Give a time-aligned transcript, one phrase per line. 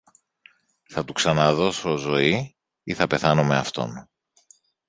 [0.89, 4.09] θα του ξαναδώσω ζωή ή θα πεθάνω με αυτόν.